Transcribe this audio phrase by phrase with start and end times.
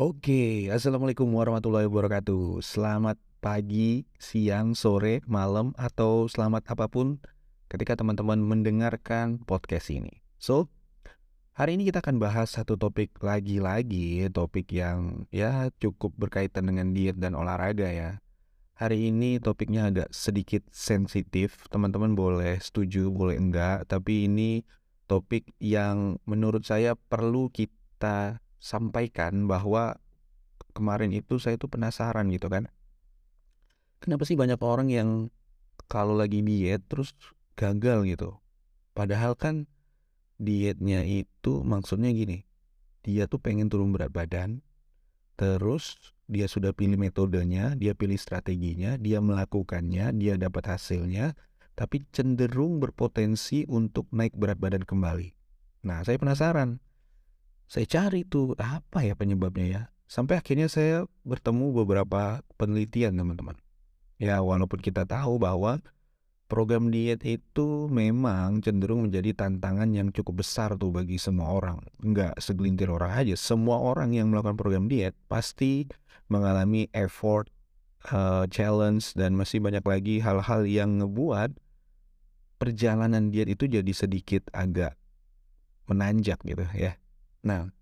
[0.00, 2.64] Oke, Assalamualaikum warahmatullahi wabarakatuh.
[2.64, 7.20] Selamat pagi, siang, sore, malam, atau selamat apa pun
[7.68, 10.24] ketika teman-teman mendengarkan podcast ini.
[10.40, 10.72] So,
[11.52, 17.20] hari ini kita akan bahas satu topik lagi-lagi, topik yang ya cukup berkaitan dengan diet
[17.20, 18.24] dan olahraga ya.
[18.80, 24.64] Hari ini topiknya agak sedikit sensitif, teman-teman boleh setuju, boleh enggak, tapi ini
[25.12, 29.96] topik yang menurut saya perlu kita sampaikan bahwa
[30.76, 32.68] kemarin itu saya tuh penasaran gitu kan.
[34.00, 35.08] Kenapa sih banyak orang yang
[35.90, 37.16] kalau lagi diet terus
[37.58, 38.38] gagal gitu.
[38.94, 39.66] Padahal kan
[40.40, 42.44] dietnya itu maksudnya gini.
[43.00, 44.60] Dia tuh pengen turun berat badan.
[45.40, 45.96] Terus
[46.28, 51.32] dia sudah pilih metodenya, dia pilih strateginya, dia melakukannya, dia dapat hasilnya,
[51.74, 55.32] tapi cenderung berpotensi untuk naik berat badan kembali.
[55.80, 56.76] Nah, saya penasaran
[57.70, 59.82] saya cari tuh apa ya penyebabnya ya.
[60.10, 63.54] Sampai akhirnya saya bertemu beberapa penelitian teman-teman.
[64.18, 65.78] Ya walaupun kita tahu bahwa
[66.50, 71.78] program diet itu memang cenderung menjadi tantangan yang cukup besar tuh bagi semua orang.
[72.02, 75.86] Enggak segelintir orang aja, semua orang yang melakukan program diet pasti
[76.26, 77.46] mengalami effort,
[78.10, 81.54] uh, challenge dan masih banyak lagi hal-hal yang ngebuat
[82.58, 84.98] perjalanan diet itu jadi sedikit agak
[85.86, 86.99] menanjak gitu ya.
[87.40, 87.72] Nah,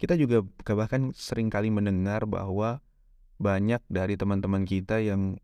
[0.00, 0.42] kita juga
[0.74, 2.82] bahkan sering kali mendengar bahwa
[3.38, 5.38] banyak dari teman-teman kita yang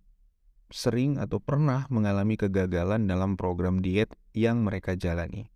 [0.69, 5.49] sering atau pernah mengalami kegagalan dalam program diet yang mereka jalani.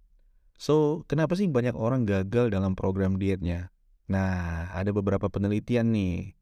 [0.56, 3.74] So, kenapa sih banyak orang gagal dalam program dietnya?
[4.06, 6.38] Nah, ada beberapa penelitian nih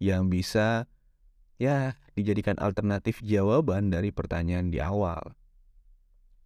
[0.00, 0.88] yang bisa
[1.58, 5.34] ya dijadikan alternatif jawaban dari pertanyaan di awal.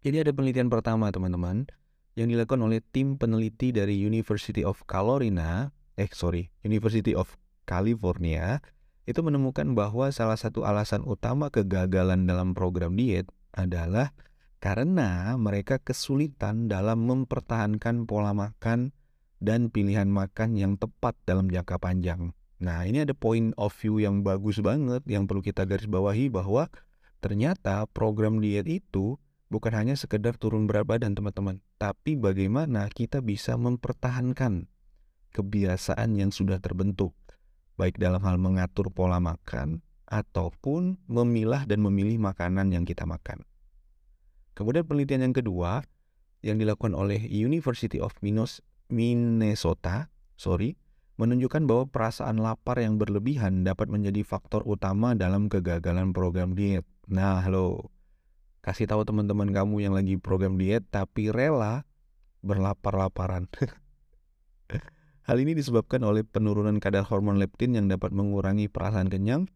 [0.02, 1.70] Jadi ada penelitian pertama teman-teman
[2.18, 8.60] yang dilakukan oleh tim peneliti dari University of Carolina, eh sorry, University of California,
[9.08, 14.14] itu menemukan bahwa salah satu alasan utama kegagalan dalam program diet adalah
[14.62, 18.94] karena mereka kesulitan dalam mempertahankan pola makan
[19.42, 22.30] dan pilihan makan yang tepat dalam jangka panjang.
[22.62, 26.70] Nah, ini ada point of view yang bagus banget yang perlu kita garis bawahi bahwa
[27.18, 29.18] ternyata program diet itu
[29.52, 34.64] bukan hanya sekedar turun berat badan teman-teman, tapi bagaimana kita bisa mempertahankan
[35.36, 37.12] kebiasaan yang sudah terbentuk,
[37.76, 43.44] baik dalam hal mengatur pola makan ataupun memilah dan memilih makanan yang kita makan.
[44.56, 45.84] Kemudian penelitian yang kedua
[46.40, 48.12] yang dilakukan oleh University of
[48.88, 50.76] Minnesota, sorry,
[51.20, 56.84] menunjukkan bahwa perasaan lapar yang berlebihan dapat menjadi faktor utama dalam kegagalan program diet.
[57.08, 57.92] Nah, halo,
[58.62, 61.82] kasih tahu teman-teman kamu yang lagi program diet tapi rela
[62.46, 63.50] berlapar-laparan.
[65.26, 69.50] Hal ini disebabkan oleh penurunan kadar hormon leptin yang dapat mengurangi perasaan kenyang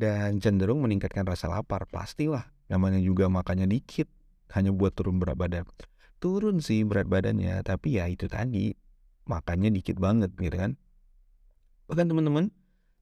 [0.00, 1.84] dan cenderung meningkatkan rasa lapar.
[1.88, 4.08] Pastilah, namanya juga makannya dikit,
[4.56, 5.64] hanya buat turun berat badan.
[6.16, 8.72] Turun sih berat badannya, tapi ya itu tadi,
[9.28, 10.80] makannya dikit banget gitu kan.
[11.92, 12.48] Bahkan teman-teman,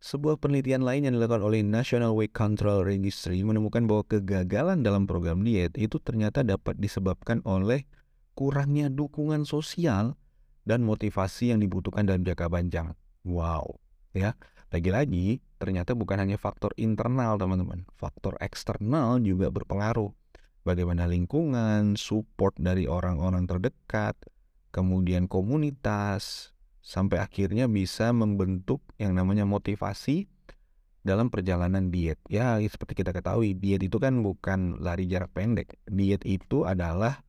[0.01, 5.45] sebuah penelitian lain yang dilakukan oleh National Weight Control Registry menemukan bahwa kegagalan dalam program
[5.45, 7.85] diet itu ternyata dapat disebabkan oleh
[8.33, 10.17] kurangnya dukungan sosial
[10.65, 12.97] dan motivasi yang dibutuhkan dalam jangka panjang.
[13.29, 13.77] Wow,
[14.17, 14.33] ya.
[14.73, 17.85] Lagi-lagi, ternyata bukan hanya faktor internal, teman-teman.
[17.93, 20.15] Faktor eksternal juga berpengaruh.
[20.63, 24.15] Bagaimana lingkungan, support dari orang-orang terdekat,
[24.71, 30.29] kemudian komunitas, sampai akhirnya bisa membentuk yang namanya motivasi
[31.01, 32.21] dalam perjalanan diet.
[32.29, 35.81] Ya, seperti kita ketahui, diet itu kan bukan lari jarak pendek.
[35.89, 37.25] Diet itu adalah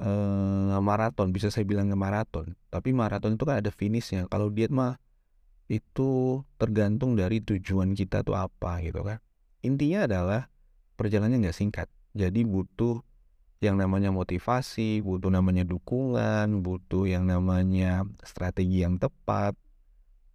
[0.00, 2.56] eh, maraton, bisa saya bilang maraton.
[2.68, 4.28] Tapi maraton itu kan ada finishnya.
[4.28, 5.00] Kalau diet mah
[5.66, 9.18] itu tergantung dari tujuan kita tuh apa gitu kan.
[9.66, 10.40] Intinya adalah
[10.94, 11.88] perjalanannya nggak singkat.
[12.14, 13.02] Jadi butuh
[13.66, 19.58] yang namanya motivasi, butuh namanya dukungan, butuh yang namanya strategi yang tepat.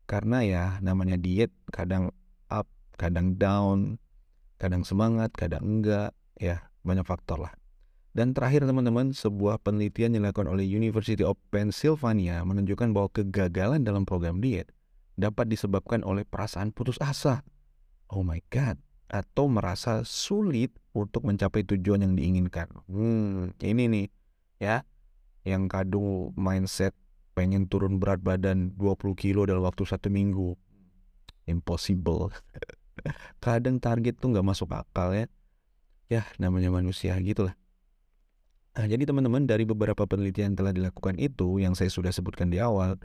[0.05, 2.11] Karena ya namanya diet kadang
[2.51, 2.67] up,
[2.99, 3.95] kadang down,
[4.59, 7.53] kadang semangat, kadang enggak, ya banyak faktor lah.
[8.11, 14.03] Dan terakhir teman-teman, sebuah penelitian yang dilakukan oleh University of Pennsylvania menunjukkan bahwa kegagalan dalam
[14.03, 14.67] program diet
[15.15, 17.47] dapat disebabkan oleh perasaan putus asa.
[18.11, 18.75] Oh my god,
[19.11, 22.71] atau merasa sulit untuk mencapai tujuan yang diinginkan.
[22.87, 24.07] Hmm, ini nih
[24.63, 24.87] ya
[25.43, 26.95] yang kadung mindset
[27.35, 30.55] pengen turun berat badan 20 kilo dalam waktu satu minggu.
[31.43, 32.31] Impossible.
[33.43, 35.27] Kadang target tuh nggak masuk akal ya.
[36.07, 37.55] Ya namanya manusia gitulah.
[38.71, 42.63] Nah, jadi teman-teman dari beberapa penelitian yang telah dilakukan itu yang saya sudah sebutkan di
[42.63, 42.95] awal,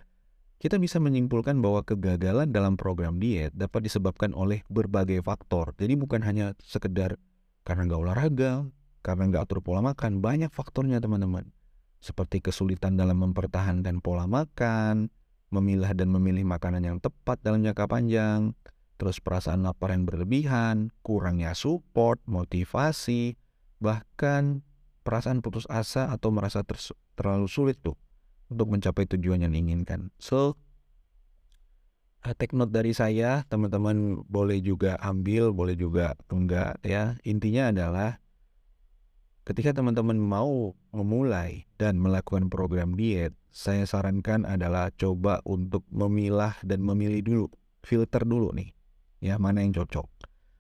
[0.57, 5.77] kita bisa menyimpulkan bahwa kegagalan dalam program diet dapat disebabkan oleh berbagai faktor.
[5.77, 7.21] Jadi bukan hanya sekedar
[7.69, 8.53] karena nggak olahraga,
[9.05, 11.53] karena nggak atur pola makan, banyak faktornya teman-teman.
[12.01, 15.13] Seperti kesulitan dalam mempertahankan pola makan,
[15.53, 18.57] memilah dan memilih makanan yang tepat dalam jangka panjang,
[18.97, 23.37] terus perasaan lapar yang berlebihan, kurangnya support, motivasi,
[23.77, 24.65] bahkan
[25.05, 26.65] perasaan putus asa atau merasa
[27.15, 27.99] terlalu sulit tuh
[28.51, 30.15] untuk mencapai tujuan yang diinginkan.
[30.19, 30.59] So,
[32.23, 37.19] uh, take note dari saya, teman-teman boleh juga ambil, boleh juga enggak ya.
[37.27, 38.19] Intinya adalah
[39.47, 46.85] ketika teman-teman mau memulai dan melakukan program diet, saya sarankan adalah coba untuk memilah dan
[46.85, 47.47] memilih dulu,
[47.81, 48.75] filter dulu nih,
[49.23, 50.07] ya mana yang cocok.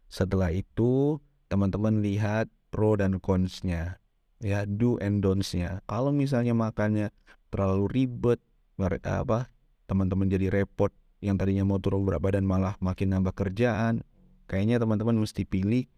[0.06, 1.18] Setelah itu,
[1.50, 4.00] teman-teman lihat pro dan cons-nya,
[4.40, 5.84] ya do and don'ts-nya.
[5.84, 7.12] Kalau misalnya makannya
[7.56, 8.36] terlalu ribet
[8.76, 9.48] apa
[9.88, 10.92] teman-teman jadi repot
[11.24, 14.04] yang tadinya mau turun berat badan malah makin nambah kerjaan.
[14.46, 15.88] Kayaknya teman-teman mesti pilih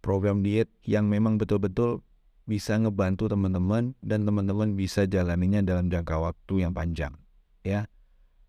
[0.00, 2.00] program diet yang memang betul-betul
[2.46, 7.12] bisa ngebantu teman-teman dan teman-teman bisa jalaninya dalam jangka waktu yang panjang
[7.66, 7.90] ya.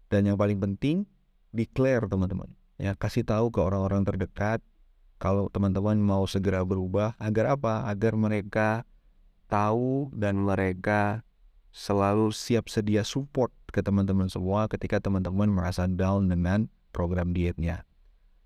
[0.08, 1.10] Dan yang paling penting
[1.50, 2.94] declare teman-teman ya.
[2.94, 4.62] Kasih tahu ke orang-orang terdekat
[5.18, 7.90] kalau teman-teman mau segera berubah agar apa?
[7.90, 8.86] Agar mereka
[9.52, 11.26] tahu dan mereka
[11.72, 17.88] selalu siap sedia support ke teman-teman semua ketika teman-teman merasa down dengan program dietnya.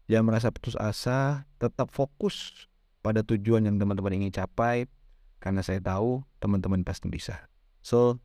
[0.06, 2.70] Jangan merasa putus asa, tetap fokus
[3.02, 4.86] pada tujuan yang teman-teman ingin capai
[5.42, 7.50] karena saya tahu teman-teman pasti bisa.
[7.82, 8.22] So,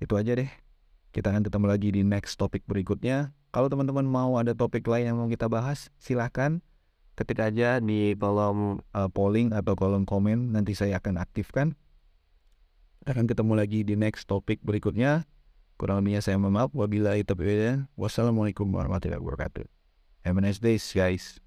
[0.00, 0.48] itu aja deh.
[1.16, 3.32] Kita akan ketemu lagi di next topik berikutnya.
[3.48, 6.60] Kalau teman-teman mau ada topik lain yang mau kita bahas, silahkan
[7.16, 10.52] ketik aja di kolom uh, polling atau kolom komen.
[10.52, 11.72] Nanti saya akan aktifkan
[13.06, 15.24] akan ketemu lagi di next topik berikutnya.
[15.78, 16.70] Kurang lebihnya saya mohon maaf.
[16.74, 19.66] Wabillahi taufiq Wassalamualaikum warahmatullahi wabarakatuh.
[20.26, 21.45] Have a nice day, guys.